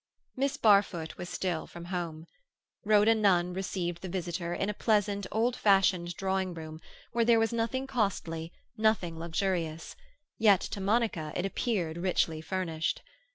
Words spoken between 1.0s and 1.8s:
was still